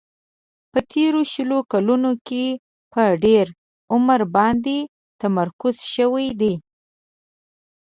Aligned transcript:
په 0.71 0.79
تیرو 0.91 1.21
شلو 1.31 1.59
کلونو 1.71 2.11
کې 2.27 2.45
په 2.93 3.01
ډېر 3.23 3.45
عمر 3.93 4.19
باندې 4.35 4.77
تمرکز 5.21 5.75
شوی 5.93 6.27
دی. 6.41 6.53